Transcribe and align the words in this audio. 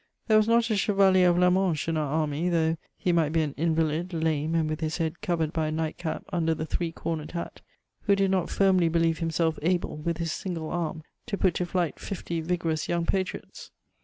There 0.25 0.37
was 0.37 0.47
not 0.47 0.71
a 0.71 0.75
chevalier 0.75 1.29
of 1.29 1.37
La 1.37 1.51
Manche 1.51 1.87
in 1.87 1.95
our 1.95 2.11
army, 2.11 2.49
though 2.49 2.75
he 2.97 3.11
might 3.11 3.31
be 3.31 3.43
an 3.43 3.53
invalid, 3.55 4.13
lame, 4.13 4.55
and 4.55 4.67
with 4.67 4.79
his 4.79 4.97
head 4.97 5.21
covered 5.21 5.53
by 5.53 5.67
a 5.67 5.71
night 5.71 5.99
cap 5.99 6.25
under 6.33 6.55
the 6.55 6.65
three 6.65 6.91
cornered 6.91 7.33
hat, 7.33 7.61
who 8.05 8.15
did 8.15 8.31
not 8.31 8.49
firmly 8.49 8.89
believe 8.89 9.19
himself 9.19 9.59
able, 9.61 9.97
with 9.97 10.17
his 10.17 10.31
single 10.31 10.71
arm, 10.71 11.03
to 11.27 11.37
put 11.37 11.53
to 11.53 11.67
flight 11.67 11.99
fifty 11.99 12.41
vigorous 12.41 12.89
young 12.89 13.05
patnots. 13.05 13.69